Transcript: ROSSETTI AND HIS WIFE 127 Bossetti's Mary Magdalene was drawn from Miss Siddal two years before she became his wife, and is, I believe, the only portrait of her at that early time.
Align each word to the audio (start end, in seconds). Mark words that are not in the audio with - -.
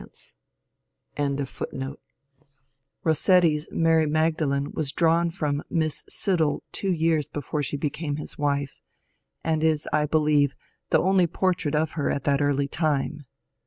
ROSSETTI 0.01 0.33
AND 1.15 1.37
HIS 1.37 1.59
WIFE 1.61 1.71
127 1.73 1.97
Bossetti's 3.03 3.67
Mary 3.71 4.07
Magdalene 4.07 4.71
was 4.71 4.91
drawn 4.91 5.29
from 5.29 5.61
Miss 5.69 6.03
Siddal 6.09 6.63
two 6.71 6.91
years 6.91 7.27
before 7.27 7.61
she 7.61 7.77
became 7.77 8.15
his 8.15 8.35
wife, 8.35 8.81
and 9.43 9.63
is, 9.63 9.87
I 9.93 10.07
believe, 10.07 10.55
the 10.89 10.97
only 11.01 11.27
portrait 11.27 11.75
of 11.75 11.91
her 11.91 12.09
at 12.09 12.23
that 12.23 12.41
early 12.41 12.67
time. 12.67 13.25